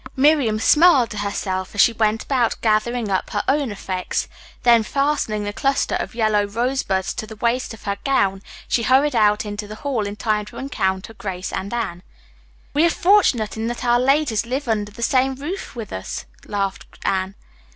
Miriam 0.15 0.57
smiled 0.57 1.11
to 1.11 1.19
herself 1.19 1.75
as 1.75 1.81
she 1.81 1.93
went 1.93 2.23
about 2.23 2.59
gathering 2.61 3.11
up 3.11 3.29
her 3.29 3.43
own 3.47 3.71
effects, 3.71 4.27
then 4.63 4.81
fastening 4.81 5.43
the 5.43 5.53
cluster 5.53 5.93
of 5.93 6.15
yellow 6.15 6.43
rosebuds 6.45 7.13
to 7.13 7.27
the 7.27 7.35
waist 7.35 7.71
of 7.71 7.83
her 7.83 7.97
gown 8.03 8.41
she 8.67 8.81
hurried 8.81 9.15
out 9.15 9.45
into 9.45 9.67
the 9.67 9.75
hall 9.85 10.07
in 10.07 10.15
time 10.15 10.45
to 10.45 10.57
encounter 10.57 11.13
Grace 11.13 11.53
and 11.53 11.71
Anne. 11.71 12.01
"We 12.73 12.83
are 12.83 12.89
fortunate 12.89 13.55
in 13.57 13.67
that 13.67 13.85
our 13.85 13.99
ladies 13.99 14.43
live 14.43 14.67
under 14.67 14.91
the 14.91 15.03
same 15.03 15.35
roof 15.35 15.75
with 15.75 15.93
us," 15.93 16.25
laughed 16.47 16.87
Anne. 17.05 17.35